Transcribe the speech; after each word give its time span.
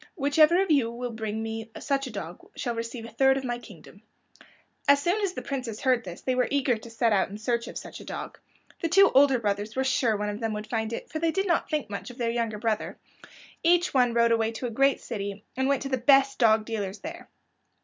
Whichever 0.15 0.59
of 0.59 0.71
you 0.71 0.89
will 0.89 1.11
bring 1.11 1.43
me 1.43 1.69
such 1.79 2.07
a 2.07 2.11
dog 2.11 2.39
shall 2.55 2.73
receive 2.73 3.05
a 3.05 3.11
third 3.11 3.37
of 3.37 3.43
my 3.43 3.59
kingdom." 3.59 4.01
As 4.87 4.99
soon 4.99 5.21
as 5.21 5.33
the 5.33 5.43
princes 5.43 5.81
heard 5.81 6.03
this 6.03 6.21
they 6.21 6.33
were 6.33 6.47
eager 6.49 6.75
to 6.75 6.89
set 6.89 7.13
out 7.13 7.29
in 7.29 7.37
search 7.37 7.67
of 7.67 7.77
such 7.77 7.99
a 7.99 8.03
dog. 8.03 8.39
The 8.81 8.89
two 8.89 9.11
older 9.13 9.37
brothers 9.37 9.75
were 9.75 9.83
sure 9.83 10.17
one 10.17 10.29
of 10.29 10.39
them 10.39 10.53
would 10.53 10.65
find 10.65 10.91
it, 10.91 11.11
for 11.11 11.19
they 11.19 11.29
did 11.29 11.45
not 11.45 11.69
think 11.69 11.87
much 11.91 12.09
of 12.09 12.17
their 12.17 12.31
younger 12.31 12.57
brother. 12.57 12.97
Each 13.61 13.93
one 13.93 14.15
rode 14.15 14.31
away 14.31 14.51
to 14.53 14.65
a 14.65 14.71
great 14.71 14.99
city, 15.01 15.43
and 15.55 15.67
went 15.67 15.83
to 15.83 15.89
the 15.89 15.97
best 15.99 16.39
dog 16.39 16.65
dealers 16.65 17.01
there. 17.01 17.29